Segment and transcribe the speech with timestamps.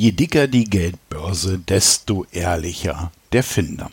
[0.00, 3.90] Je dicker die Geldbörse, desto ehrlicher der Finder.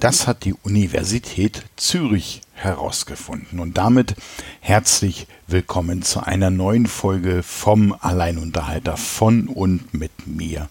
[0.00, 3.60] Das hat die Universität Zürich herausgefunden.
[3.60, 4.16] Und damit
[4.58, 10.68] herzlich willkommen zu einer neuen Folge vom Alleinunterhalter von und mit mir,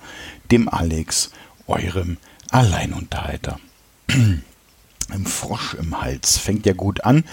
[0.51, 1.31] dem Alex,
[1.65, 2.17] eurem
[2.51, 3.61] Alleinunterhalter.
[5.13, 7.23] Ein Frosch im Hals fängt ja gut an.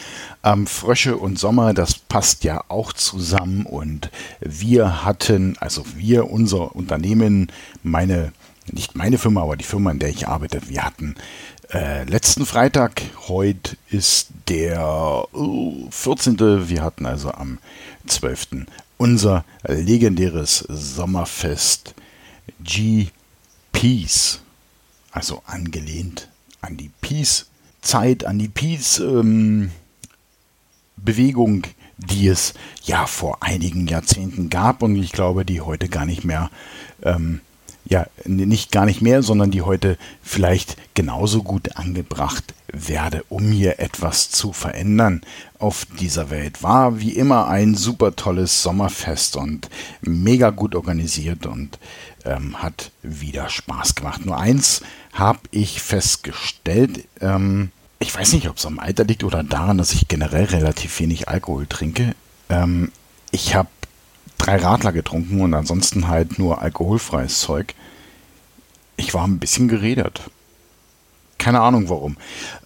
[0.44, 3.64] Ähm, Frösche und Sommer, das passt ja auch zusammen.
[3.64, 4.10] Und
[4.40, 7.50] wir hatten, also wir, unser Unternehmen,
[7.82, 8.32] meine,
[8.70, 11.14] nicht meine Firma, aber die Firma, in der ich arbeite, wir hatten
[11.72, 16.68] äh, letzten Freitag, heute ist der uh, 14.
[16.68, 17.58] Wir hatten also am
[18.07, 18.66] 12.
[18.99, 21.94] unser legendäres Sommerfest
[22.62, 24.40] G-Peace.
[25.12, 26.29] Also angelehnt
[26.60, 27.46] an die Peace
[27.80, 29.70] Zeit, an die Peace-Bewegung,
[31.64, 36.24] ähm, die es ja vor einigen Jahrzehnten gab und ich glaube, die heute gar nicht
[36.24, 36.50] mehr,
[37.02, 37.41] ähm,
[37.91, 43.80] ja, nicht gar nicht mehr, sondern die heute vielleicht genauso gut angebracht werde, um hier
[43.80, 45.22] etwas zu verändern
[45.58, 46.62] auf dieser Welt.
[46.62, 49.68] War wie immer ein super tolles Sommerfest und
[50.02, 51.80] mega gut organisiert und
[52.24, 54.24] ähm, hat wieder Spaß gemacht.
[54.24, 59.42] Nur eins habe ich festgestellt, ähm, ich weiß nicht, ob es am Alter liegt oder
[59.42, 62.14] daran, dass ich generell relativ wenig Alkohol trinke.
[62.48, 62.92] Ähm,
[63.33, 63.68] ich habe
[64.38, 67.74] drei Radler getrunken und ansonsten halt nur alkoholfreies Zeug.
[68.96, 70.22] Ich war ein bisschen geredet.
[71.38, 72.16] Keine Ahnung warum.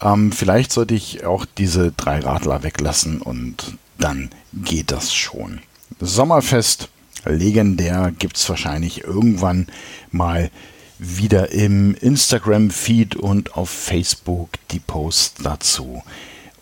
[0.00, 5.60] Ähm, vielleicht sollte ich auch diese drei Radler weglassen und dann geht das schon.
[6.00, 6.88] Sommerfest,
[7.24, 9.68] legendär, gibt es wahrscheinlich irgendwann
[10.10, 10.50] mal
[10.98, 16.02] wieder im Instagram-Feed und auf Facebook die Posts dazu.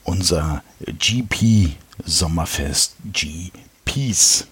[0.05, 4.47] Unser GP Sommerfest GPs.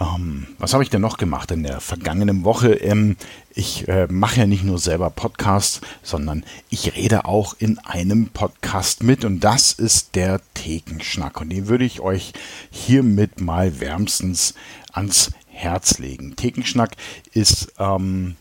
[0.00, 2.72] Ähm, was habe ich denn noch gemacht in der vergangenen Woche?
[2.72, 3.16] Ähm,
[3.54, 9.02] ich äh, mache ja nicht nur selber Podcasts, sondern ich rede auch in einem Podcast
[9.02, 12.32] mit und das ist der Thekenschnack und den würde ich euch
[12.70, 14.54] hiermit mal wärmstens
[14.92, 16.36] ans Herz legen.
[16.36, 16.96] Thekenschnack
[17.32, 18.36] ist ähm,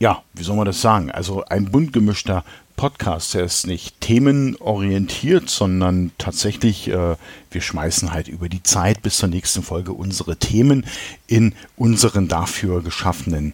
[0.00, 1.10] ja, wie soll man das sagen?
[1.10, 2.42] Also ein bunt gemischter
[2.80, 7.16] Podcast, der ist nicht themenorientiert, sondern tatsächlich, äh,
[7.50, 10.86] wir schmeißen halt über die Zeit bis zur nächsten Folge unsere Themen
[11.26, 13.52] in unseren dafür geschaffenen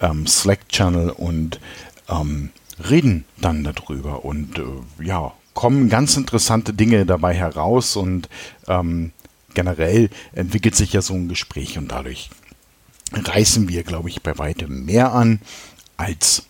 [0.00, 1.60] ähm, Slack-Channel und
[2.08, 2.50] ähm,
[2.90, 4.24] reden dann darüber.
[4.24, 8.28] Und äh, ja, kommen ganz interessante Dinge dabei heraus und
[8.66, 9.12] ähm,
[9.54, 12.28] generell entwickelt sich ja so ein Gespräch und dadurch
[13.12, 15.40] reißen wir, glaube ich, bei weitem mehr an
[15.96, 16.48] als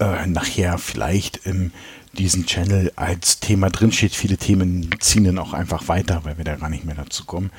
[0.00, 1.72] äh, nachher vielleicht in
[2.12, 4.14] diesem Channel als Thema drinsteht.
[4.14, 7.50] Viele Themen ziehen dann auch einfach weiter, weil wir da gar nicht mehr dazu kommen.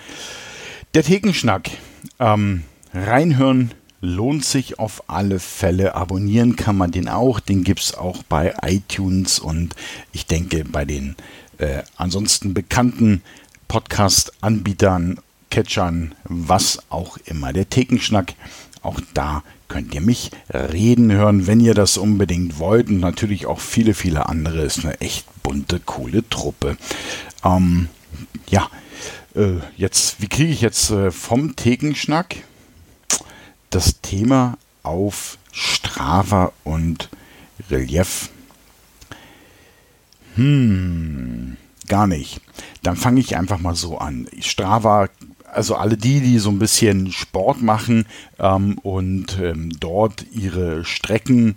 [0.94, 1.70] Der Thekenschnack.
[2.20, 3.72] Ähm, reinhören
[4.02, 5.96] lohnt sich auf alle Fälle.
[5.96, 7.40] Abonnieren kann man den auch.
[7.40, 9.76] Den gibt es auch bei iTunes und
[10.12, 11.16] ich denke bei den
[11.58, 13.22] äh, ansonsten bekannten
[13.68, 17.54] Podcast-Anbietern, Catchern, was auch immer.
[17.54, 18.34] Der Thekenschnack,
[18.82, 22.90] auch da könnt ihr mich reden hören, wenn ihr das unbedingt wollt.
[22.90, 24.62] Und natürlich auch viele, viele andere.
[24.62, 26.78] Ist eine echt bunte, coole Truppe.
[27.44, 27.90] Ähm,
[28.50, 28.70] ja,
[29.36, 32.38] äh, jetzt, wie kriege ich jetzt äh, vom Thekenschnack
[33.70, 37.10] das Thema auf Strava und
[37.70, 38.30] Relief?
[40.36, 41.58] Hm,
[41.88, 42.42] gar nicht.
[42.84, 44.28] Dann fange ich einfach mal so an.
[44.40, 45.10] Strava
[45.52, 48.06] also alle die, die so ein bisschen Sport machen
[48.40, 51.56] ähm, und ähm, dort ihre Strecken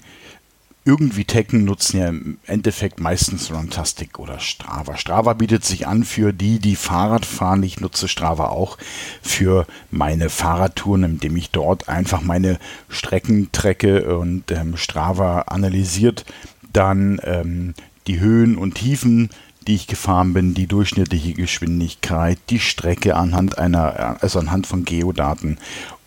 [0.85, 4.97] irgendwie taggen, nutzen ja im Endeffekt meistens Runtastic oder Strava.
[4.97, 7.63] Strava bietet sich an für die, die Fahrrad fahren.
[7.63, 8.79] Ich nutze Strava auch
[9.21, 12.59] für meine Fahrradtouren, indem ich dort einfach meine
[12.89, 16.25] Strecken trecke und ähm, Strava analysiert
[16.73, 17.75] dann ähm,
[18.07, 19.31] die Höhen und Tiefen
[19.67, 25.59] die ich gefahren bin, die durchschnittliche Geschwindigkeit, die Strecke anhand einer, also anhand von Geodaten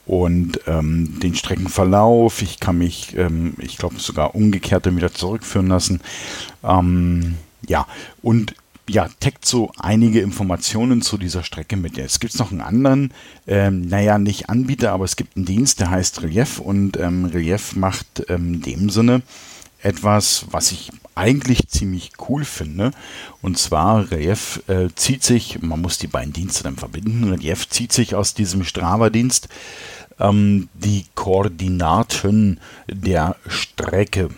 [0.06, 2.42] und ähm, den Streckenverlauf.
[2.42, 6.02] Ich kann mich, ähm, ich glaube, sogar umgekehrt wieder zurückführen lassen.
[6.64, 7.36] Ähm,
[7.68, 7.88] ja,
[8.22, 8.56] und
[8.90, 11.96] ja, taggt so einige Informationen zu dieser Strecke mit.
[11.96, 13.14] Jetzt gibt es noch einen anderen,
[13.48, 17.78] ähm, naja, nicht Anbieter, aber es gibt einen Dienst, der heißt Relief und ähm, Relief
[17.78, 19.22] macht ähm, in dem Sinne
[19.84, 22.92] etwas, was ich eigentlich ziemlich cool finde.
[23.42, 27.94] Und zwar, Relief äh, zieht sich, man muss die beiden Dienste dann verbinden, Relief zieht
[27.94, 29.50] sich aus diesem Strava-Dienst
[30.20, 34.30] ähm, die Koordinaten der Strecke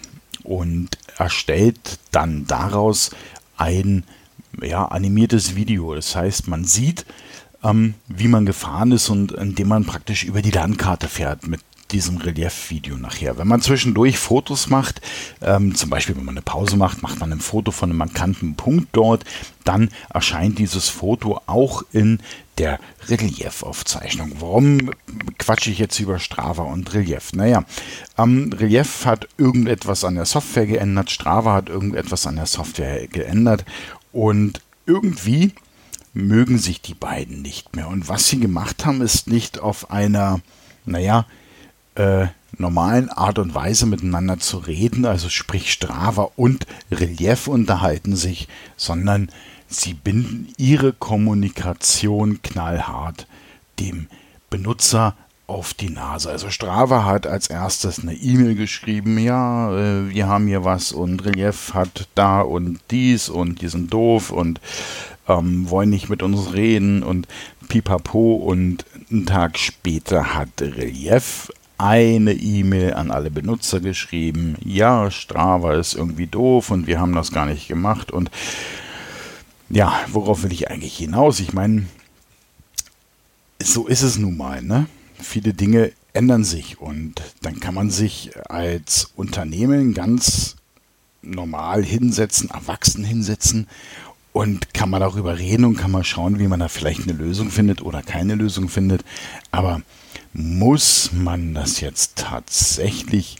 [0.43, 3.11] und erstellt dann daraus
[3.57, 4.03] ein
[4.61, 5.95] ja, animiertes Video.
[5.95, 7.05] Das heißt, man sieht,
[7.63, 11.61] ähm, wie man gefahren ist und indem man praktisch über die Landkarte fährt mit
[11.91, 13.37] diesem Relief-Video nachher.
[13.37, 15.01] Wenn man zwischendurch Fotos macht,
[15.41, 18.55] ähm, zum Beispiel wenn man eine Pause macht, macht man ein Foto von einem markanten
[18.55, 19.23] Punkt dort,
[19.63, 22.19] dann erscheint dieses Foto auch in
[22.57, 24.33] der Reliefaufzeichnung.
[24.39, 24.91] Warum
[25.37, 27.33] quatsche ich jetzt über Strava und Relief?
[27.33, 27.65] Naja,
[28.17, 33.65] ähm, Relief hat irgendetwas an der Software geändert, Strava hat irgendetwas an der Software geändert
[34.11, 35.53] und irgendwie
[36.13, 37.89] mögen sich die beiden nicht mehr.
[37.89, 40.39] Und was sie gemacht haben, ist nicht auf einer,
[40.85, 41.25] naja,
[41.95, 42.27] äh,
[42.57, 48.47] normalen Art und Weise miteinander zu reden, also sprich Strava und Relief unterhalten sich,
[48.77, 49.29] sondern
[49.67, 53.27] sie binden ihre Kommunikation knallhart
[53.79, 54.07] dem
[54.49, 55.15] Benutzer
[55.47, 56.29] auf die Nase.
[56.29, 61.23] Also Strava hat als erstes eine E-Mail geschrieben, ja, äh, wir haben hier was und
[61.25, 64.59] Relief hat da und dies und die sind doof und
[65.27, 67.27] ähm, wollen nicht mit uns reden und
[67.67, 75.73] pipapo und einen Tag später hat Relief eine E-Mail an alle Benutzer geschrieben, ja, Strava
[75.73, 78.31] ist irgendwie doof und wir haben das gar nicht gemacht und
[79.69, 81.39] ja, worauf will ich eigentlich hinaus?
[81.39, 81.87] Ich meine,
[83.61, 84.85] so ist es nun mal, ne?
[85.19, 90.55] Viele Dinge ändern sich und dann kann man sich als Unternehmen ganz
[91.21, 93.67] normal hinsetzen, erwachsen hinsetzen
[94.31, 97.49] und kann man darüber reden und kann man schauen, wie man da vielleicht eine Lösung
[97.49, 99.03] findet oder keine Lösung findet.
[99.51, 99.81] Aber
[100.37, 103.37] muss man das jetzt tatsächlich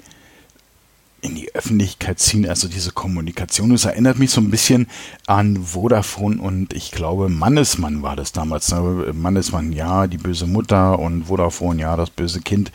[1.20, 3.72] in die Öffentlichkeit ziehen, also diese Kommunikation.
[3.72, 4.88] Es erinnert mich so ein bisschen
[5.28, 8.72] an Vodafone und ich glaube Mannesmann war das damals.
[8.72, 9.12] Ne?
[9.14, 12.72] Mannesmann, ja, die böse Mutter und Vodafone, ja, das böse Kind.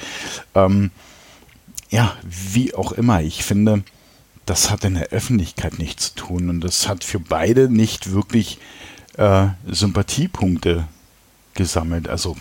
[0.55, 0.91] Ähm,
[1.89, 3.23] ja, wie auch immer.
[3.23, 3.85] Ich finde,
[4.45, 8.59] das hat in der Öffentlichkeit nichts zu tun und das hat für beide nicht wirklich
[9.17, 10.89] äh, Sympathiepunkte
[11.55, 12.09] gesammelt.
[12.09, 12.37] Also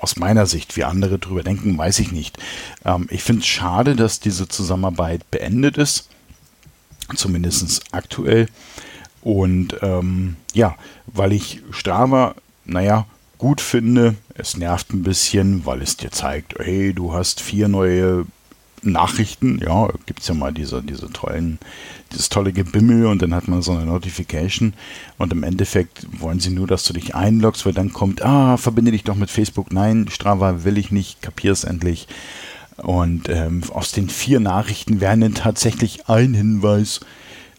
[0.00, 2.38] aus meiner Sicht, wie andere drüber denken, weiß ich nicht.
[2.84, 6.08] Ähm, ich finde es schade, dass diese Zusammenarbeit beendet ist,
[7.14, 8.48] zumindest aktuell.
[9.22, 12.34] Und ähm, ja, weil ich Strava,
[12.64, 13.06] naja,
[13.38, 14.16] gut finde.
[14.34, 18.26] Es nervt ein bisschen, weil es dir zeigt, hey, du hast vier neue
[18.82, 21.58] Nachrichten, ja, gibt es ja mal diese, diese tollen,
[22.12, 24.74] dieses tolle Gebimmel und dann hat man so eine Notification
[25.18, 28.92] und im Endeffekt wollen sie nur, dass du dich einloggst, weil dann kommt, ah, verbinde
[28.92, 29.72] dich doch mit Facebook.
[29.72, 32.08] Nein, Strava will ich nicht, kapier es endlich.
[32.78, 37.00] Und ähm, aus den vier Nachrichten wäre dann tatsächlich ein Hinweis,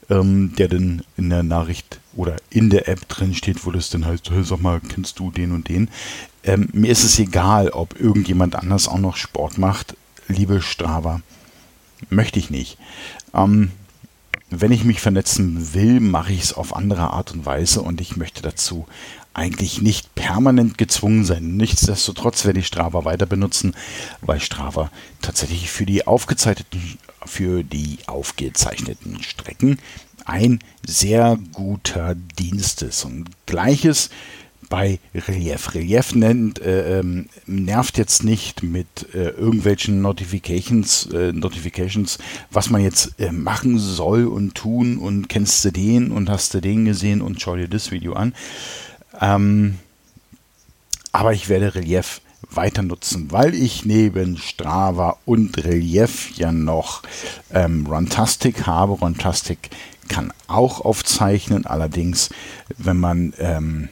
[0.10, 4.06] ähm, der dann in der Nachricht oder in der App drin steht, wo das dann
[4.06, 5.90] heißt, sag mal, kennst du den und den?
[6.44, 9.96] Ähm, mir ist es egal, ob irgendjemand anders auch noch Sport macht
[10.30, 11.22] liebe Strava,
[12.10, 12.78] möchte ich nicht.
[13.34, 13.72] Ähm,
[14.50, 18.16] wenn ich mich vernetzen will, mache ich es auf andere Art und Weise und ich
[18.16, 18.88] möchte dazu
[19.34, 21.56] eigentlich nicht permanent gezwungen sein.
[21.56, 23.76] Nichtsdestotrotz werde ich Strava weiter benutzen,
[24.22, 24.92] weil Strava
[25.22, 29.78] tatsächlich für die aufgezeichneten, für die aufgezeichneten Strecken
[30.26, 33.06] ein sehr guter Dienst ist.
[33.06, 34.10] Und gleiches
[34.70, 35.74] bei Relief.
[35.74, 42.20] Relief nennt, äh, ähm, nervt jetzt nicht mit äh, irgendwelchen Notifications, äh, Notifications,
[42.52, 46.62] was man jetzt äh, machen soll und tun und kennst du den und hast du
[46.62, 48.34] den gesehen und schau dir das Video an.
[49.20, 49.80] Ähm,
[51.12, 52.22] aber ich werde Relief
[52.52, 57.04] weiter nutzen, weil ich neben Strava und Relief ja noch
[57.52, 58.94] ähm, Runtastic habe.
[58.94, 59.70] Runtastic
[60.08, 62.30] kann auch aufzeichnen, allerdings,
[62.78, 63.90] wenn man ähm,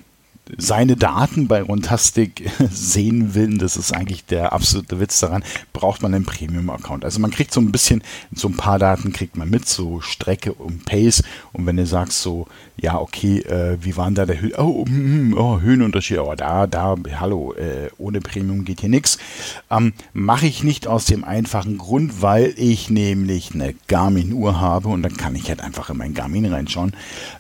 [0.58, 6.14] seine Daten bei Runtastic sehen will, das ist eigentlich der absolute Witz daran, braucht man
[6.14, 7.06] einen Premium-Account.
[7.06, 10.54] Also man kriegt so ein bisschen, so ein paar Daten kriegt man mit, so Strecke
[10.54, 11.24] und Pace.
[11.54, 15.34] Und wenn du sagst so, ja, okay, äh, wie waren da der Höhe, oh, mm,
[15.38, 19.18] oh, Höhenunterschied, oh, da, da, hallo, äh, ohne Premium geht hier nichts.
[19.70, 25.02] Ähm, Mache ich nicht aus dem einfachen Grund, weil ich nämlich eine Garmin-Uhr habe und
[25.02, 26.94] dann kann ich halt einfach in mein Garmin reinschauen.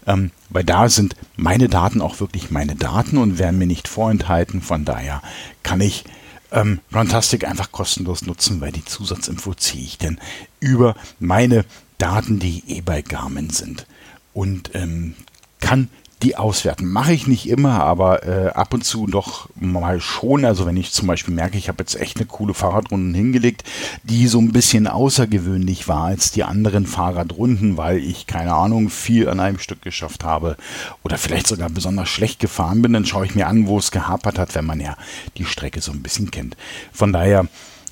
[0.05, 4.61] Ähm, weil da sind meine Daten auch wirklich meine Daten und werden mir nicht vorenthalten.
[4.61, 5.21] Von daher
[5.63, 6.05] kann ich
[6.51, 10.19] ähm, Runtastic einfach kostenlos nutzen, weil die Zusatzinfo ziehe ich denn
[10.59, 11.65] über meine
[11.97, 13.85] Daten, die eh bei Garmin sind.
[14.33, 15.15] Und ähm,
[15.59, 15.89] kann
[16.23, 16.87] die auswerten.
[16.89, 20.45] Mache ich nicht immer, aber äh, ab und zu doch mal schon.
[20.45, 23.63] Also wenn ich zum Beispiel merke, ich habe jetzt echt eine coole Fahrradrunden hingelegt,
[24.03, 29.29] die so ein bisschen außergewöhnlich war als die anderen Fahrradrunden, weil ich keine Ahnung viel
[29.29, 30.57] an einem Stück geschafft habe
[31.03, 34.39] oder vielleicht sogar besonders schlecht gefahren bin, dann schaue ich mir an, wo es gehapert
[34.39, 34.97] hat, wenn man ja
[35.37, 36.57] die Strecke so ein bisschen kennt.
[36.91, 37.47] Von daher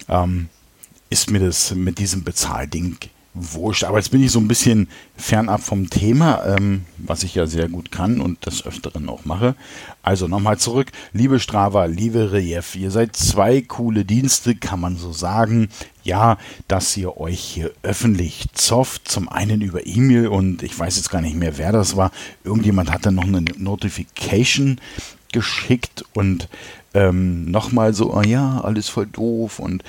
[0.10, 0.50] ähm,
[1.12, 2.98] ist mir das mit diesem Bezahlding
[3.36, 3.84] wurscht.
[3.84, 4.88] Aber jetzt bin ich so ein bisschen
[5.18, 9.56] fernab vom Thema, ähm, was ich ja sehr gut kann und des Öfteren auch mache.
[10.02, 10.92] Also nochmal zurück.
[11.14, 15.70] Liebe Strava, liebe Relief, ihr seid zwei coole Dienste, kann man so sagen.
[16.04, 16.38] Ja,
[16.68, 19.08] dass ihr euch hier öffentlich zofft.
[19.08, 22.12] Zum einen über E-Mail und ich weiß jetzt gar nicht mehr, wer das war.
[22.44, 24.80] Irgendjemand hat dann noch eine Notification
[25.36, 26.48] geschickt und
[26.94, 29.84] ähm, nochmal so, oh ja, alles voll doof und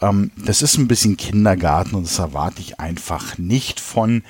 [0.00, 4.22] ähm, das ist ein bisschen Kindergarten und das erwarte ich einfach nicht von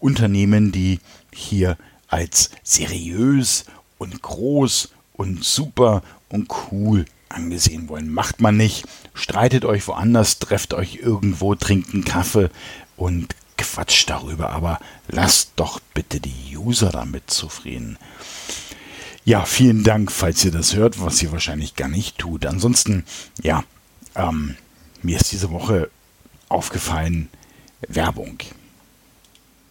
[0.00, 1.00] Unternehmen, die
[1.34, 1.76] hier
[2.08, 3.66] als seriös
[3.98, 8.10] und groß und super und cool angesehen wollen.
[8.10, 12.48] Macht man nicht, streitet euch woanders, trefft euch irgendwo, trinkt einen Kaffee
[12.96, 17.98] und quatscht darüber, aber lasst doch bitte die User damit zufrieden.
[19.26, 22.46] Ja, vielen Dank, falls ihr das hört, was ihr wahrscheinlich gar nicht tut.
[22.46, 23.04] Ansonsten,
[23.42, 23.64] ja,
[24.14, 24.54] ähm,
[25.02, 25.90] mir ist diese Woche
[26.48, 27.28] aufgefallen,
[27.88, 28.38] Werbung.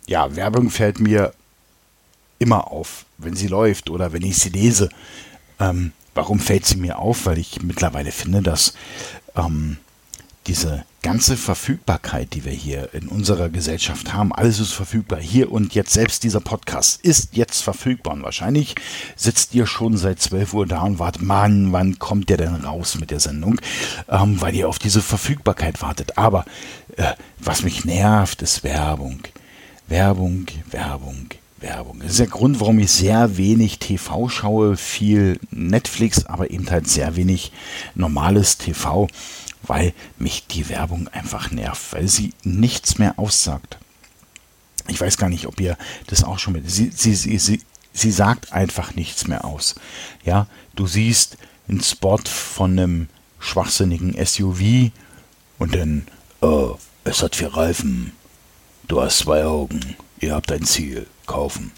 [0.07, 1.33] Ja, Werbung fällt mir
[2.37, 4.89] immer auf, wenn sie läuft oder wenn ich sie lese.
[5.57, 7.25] Ähm, warum fällt sie mir auf?
[7.25, 8.73] Weil ich mittlerweile finde, dass
[9.37, 9.77] ähm,
[10.47, 15.19] diese ganze Verfügbarkeit, die wir hier in unserer Gesellschaft haben, alles ist verfügbar.
[15.19, 18.13] Hier und jetzt, selbst dieser Podcast ist jetzt verfügbar.
[18.13, 18.75] Und wahrscheinlich
[19.15, 22.97] sitzt ihr schon seit 12 Uhr da und wartet, Mann, wann kommt der denn raus
[22.99, 23.61] mit der Sendung?
[24.09, 26.17] Ähm, weil ihr auf diese Verfügbarkeit wartet.
[26.17, 26.45] Aber
[26.97, 29.19] äh, was mich nervt, ist Werbung.
[29.87, 31.27] Werbung, Werbung,
[31.59, 31.99] Werbung.
[31.99, 36.87] Das ist der Grund, warum ich sehr wenig TV schaue, viel Netflix, aber eben halt
[36.87, 37.51] sehr wenig
[37.93, 39.07] normales TV
[39.67, 43.77] weil mich die Werbung einfach nervt, weil sie nichts mehr aussagt.
[44.87, 46.69] Ich weiß gar nicht, ob ihr das auch schon mit.
[46.69, 47.61] Sie, sie, sie, sie,
[47.93, 49.75] sie sagt einfach nichts mehr aus.
[50.23, 54.91] Ja, du siehst einen Spot von einem schwachsinnigen SUV
[55.57, 56.07] und dann,
[56.41, 58.11] oh, es hat vier Reifen.
[58.87, 59.95] Du hast zwei Augen.
[60.19, 61.07] Ihr habt ein Ziel.
[61.25, 61.71] Kaufen.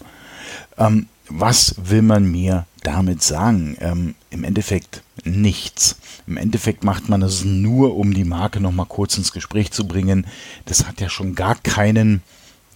[0.76, 3.78] Ähm, was will man mir damit sagen?
[3.80, 5.96] Ähm, Im Endeffekt nichts.
[6.26, 10.26] Im Endeffekt macht man es nur, um die Marke nochmal kurz ins Gespräch zu bringen.
[10.64, 12.22] Das hat ja schon gar keinen,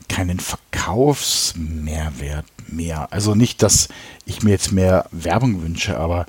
[0.08, 3.12] keinen Verkaufsmehrwert mehr.
[3.12, 3.88] Also nicht, dass
[4.26, 6.26] ich mir jetzt mehr Werbung wünsche, aber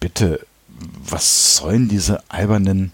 [0.00, 0.46] bitte,
[0.78, 2.92] was sollen diese albernen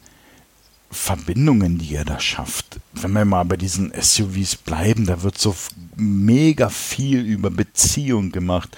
[0.95, 2.81] Verbindungen, die er da schafft.
[2.93, 5.55] Wenn wir mal bei diesen SUVs bleiben, da wird so
[5.97, 8.77] mega viel über Beziehung gemacht.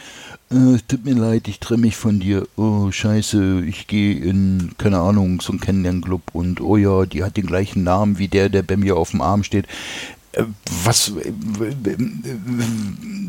[0.50, 2.46] Äh, tut mir leid, ich trenne mich von dir.
[2.56, 7.37] Oh, scheiße, ich gehe in, keine Ahnung, so einen Kennenlernclub und oh ja, die hat
[7.37, 9.66] den gleichen Namen wie der, der bei mir auf dem Arm steht.
[10.32, 10.44] Äh,
[10.85, 11.32] was, äh,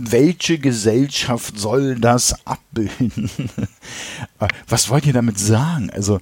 [0.09, 3.29] welche Gesellschaft soll das abbilden?
[4.39, 5.89] Äh, was wollt ihr damit sagen?
[5.89, 6.19] Also,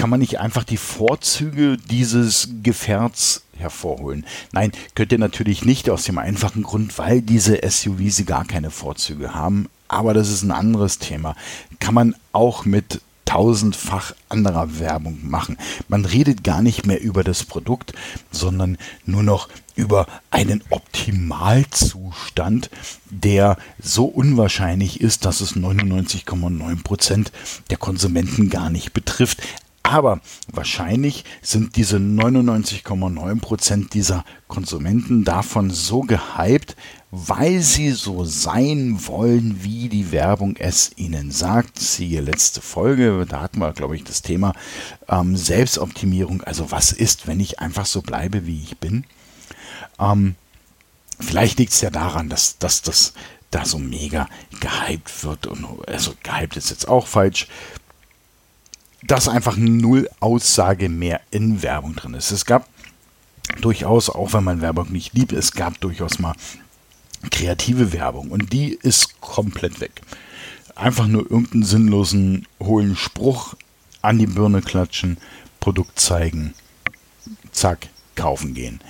[0.00, 4.24] kann man nicht einfach die Vorzüge dieses Gefährts hervorholen?
[4.50, 9.34] Nein, könnt ihr natürlich nicht aus dem einfachen Grund, weil diese SUVs gar keine Vorzüge
[9.34, 9.68] haben.
[9.88, 11.36] Aber das ist ein anderes Thema.
[11.80, 15.58] Kann man auch mit tausendfach anderer Werbung machen.
[15.88, 17.92] Man redet gar nicht mehr über das Produkt,
[18.30, 22.70] sondern nur noch über einen Optimalzustand,
[23.10, 27.32] der so unwahrscheinlich ist, dass es 99,9 Prozent
[27.68, 29.42] der Konsumenten gar nicht betrifft.
[29.90, 36.76] Aber wahrscheinlich sind diese 99,9% dieser Konsumenten davon so gehypt,
[37.10, 41.80] weil sie so sein wollen, wie die Werbung es ihnen sagt.
[41.80, 44.52] Siehe letzte Folge, da hatten wir, glaube ich, das Thema
[45.08, 46.42] ähm, Selbstoptimierung.
[46.42, 49.02] Also was ist, wenn ich einfach so bleibe, wie ich bin?
[49.98, 50.36] Ähm,
[51.18, 53.12] vielleicht liegt es ja daran, dass, dass das
[53.50, 54.28] da so mega
[54.60, 55.48] gehypt wird.
[55.48, 57.48] Und, also gehypt ist jetzt auch falsch
[59.02, 62.30] dass einfach null Aussage mehr in Werbung drin ist.
[62.30, 62.68] Es gab
[63.60, 66.34] durchaus, auch wenn man Werbung nicht liebt, es gab durchaus mal
[67.30, 70.02] kreative Werbung und die ist komplett weg.
[70.74, 73.54] Einfach nur irgendeinen sinnlosen, hohlen Spruch
[74.02, 75.18] an die Birne klatschen,
[75.58, 76.54] Produkt zeigen,
[77.52, 78.80] zack, kaufen gehen.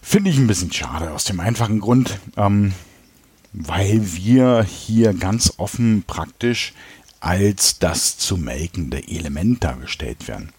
[0.00, 2.72] Finde ich ein bisschen schade aus dem einfachen Grund, ähm,
[3.52, 6.72] weil wir hier ganz offen praktisch
[7.20, 10.50] als das zu melkende Element dargestellt werden.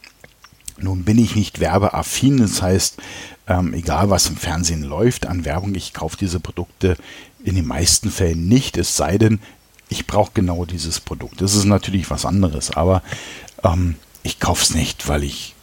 [0.80, 2.98] Nun bin ich nicht werbeaffin, das heißt,
[3.48, 6.98] ähm, egal was im Fernsehen läuft an Werbung, ich kaufe diese Produkte
[7.44, 9.40] in den meisten Fällen nicht, es sei denn,
[9.90, 11.42] ich brauche genau dieses Produkt.
[11.42, 13.02] Das ist natürlich was anderes, aber
[13.64, 15.56] ähm, ich kaufe es nicht, weil ich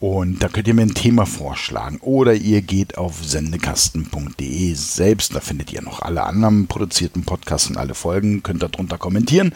[0.00, 1.98] und da könnt ihr mir ein Thema vorschlagen.
[2.00, 5.36] Oder ihr geht auf sendekasten.de selbst.
[5.36, 8.42] Da findet ihr noch alle anderen produzierten Podcasts und alle Folgen.
[8.42, 9.54] Könnt darunter kommentieren.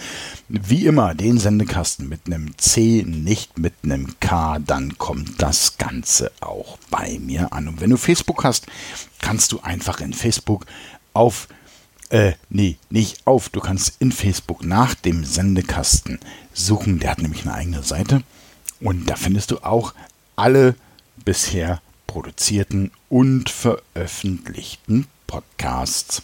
[0.48, 4.60] Wie immer, den Sendekasten mit einem C, nicht mit einem K.
[4.60, 7.66] Dann kommt das Ganze auch bei mir an.
[7.66, 8.68] Und wenn du Facebook hast,
[9.20, 10.66] kannst du einfach in Facebook
[11.12, 11.48] auf
[12.10, 13.48] äh, nee, nicht auf.
[13.48, 16.18] Du kannst in Facebook nach dem Sendekasten
[16.52, 16.98] suchen.
[16.98, 18.22] Der hat nämlich eine eigene Seite.
[18.80, 19.94] Und da findest du auch
[20.36, 20.74] alle
[21.24, 26.22] bisher produzierten und veröffentlichten Podcasts.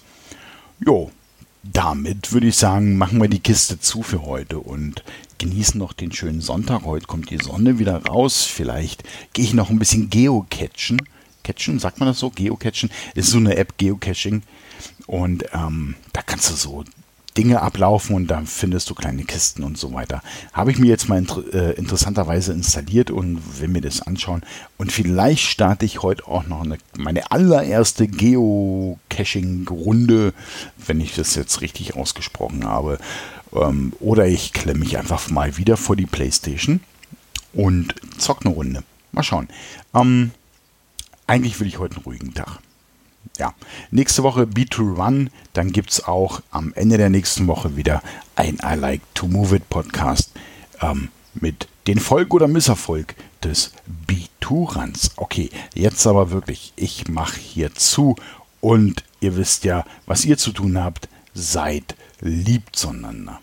[0.80, 1.10] Jo,
[1.62, 5.02] damit würde ich sagen, machen wir die Kiste zu für heute und
[5.38, 6.84] genießen noch den schönen Sonntag.
[6.84, 8.42] Heute kommt die Sonne wieder raus.
[8.42, 11.00] Vielleicht gehe ich noch ein bisschen geocachen.
[11.42, 12.30] Catchen, sagt man das so?
[12.30, 14.42] Geocachen ist so eine App, Geocaching.
[15.06, 16.84] Und ähm, da kannst du so
[17.36, 20.20] Dinge ablaufen und dann findest du kleine Kisten und so weiter.
[20.52, 24.42] Habe ich mir jetzt mal inter äh, interessanterweise installiert und will mir das anschauen.
[24.76, 30.34] Und vielleicht starte ich heute auch noch eine, meine allererste Geocaching-Runde,
[30.86, 32.98] wenn ich das jetzt richtig ausgesprochen habe.
[33.54, 36.80] Ähm, oder ich klemme mich einfach mal wieder vor die Playstation
[37.54, 38.82] und zock eine Runde.
[39.12, 39.48] Mal schauen.
[39.94, 40.32] Ähm,
[41.32, 42.58] eigentlich will ich heute einen ruhigen Tag
[43.38, 43.54] ja,
[43.90, 45.28] nächste Woche B2Run.
[45.54, 48.02] Dann gibt es auch am Ende der nächsten Woche wieder
[48.36, 50.32] ein I Like to Move It Podcast
[50.82, 53.72] ähm, mit den Folg oder Misserfolg des
[54.06, 55.12] B2Runs.
[55.16, 58.16] Okay, jetzt aber wirklich, ich mache hier zu
[58.60, 61.08] und ihr wisst ja, was ihr zu tun habt.
[61.32, 63.40] Seid lieb zueinander.